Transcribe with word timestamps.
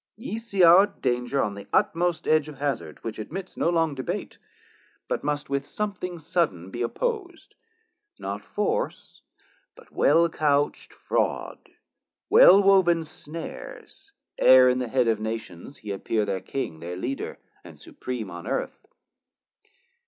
Ye 0.17 0.39
see 0.39 0.63
our 0.63 0.87
danger 0.87 1.43
on 1.43 1.53
the 1.53 1.67
utmost 1.71 2.27
edge 2.27 2.47
Of 2.49 2.57
hazard, 2.57 2.97
which 3.03 3.19
admits 3.19 3.55
no 3.55 3.69
long 3.69 3.93
debate, 3.93 4.39
But 5.07 5.23
must 5.23 5.47
with 5.47 5.63
something 5.67 6.17
sudden 6.17 6.71
be 6.71 6.81
oppos'd, 6.81 7.53
Not 8.17 8.43
force, 8.43 9.21
but 9.75 9.91
well 9.91 10.27
couch't 10.27 10.91
fraud, 10.91 11.59
well 12.31 12.63
woven 12.63 13.03
snares, 13.03 14.11
E're 14.41 14.69
in 14.69 14.79
the 14.79 14.87
head 14.87 15.07
of 15.07 15.19
Nations 15.19 15.77
he 15.77 15.91
appear 15.91 16.25
Their 16.25 16.41
King, 16.41 16.79
their 16.79 16.95
Leader, 16.97 17.37
and 17.63 17.77
Supream 17.79 18.31
on 18.31 18.47
Earth. 18.47 18.87